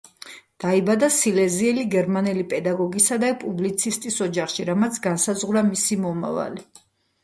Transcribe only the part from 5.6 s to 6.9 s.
მისი მომავალი.